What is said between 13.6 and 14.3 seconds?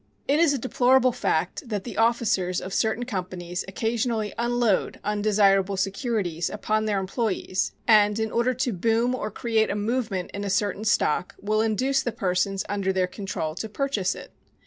purchase